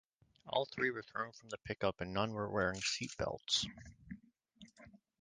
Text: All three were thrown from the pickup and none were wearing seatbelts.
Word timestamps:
All 0.47 0.65
three 0.65 0.89
were 0.89 1.03
thrown 1.03 1.31
from 1.31 1.49
the 1.49 1.59
pickup 1.59 2.01
and 2.01 2.11
none 2.11 2.31
were 2.33 2.49
wearing 2.49 2.79
seatbelts. 2.81 3.67